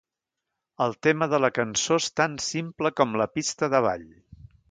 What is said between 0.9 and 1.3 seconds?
tema